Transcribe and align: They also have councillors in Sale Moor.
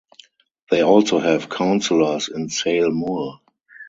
They 0.71 0.81
also 0.81 1.19
have 1.19 1.47
councillors 1.49 2.27
in 2.27 2.49
Sale 2.49 2.89
Moor. 2.89 3.39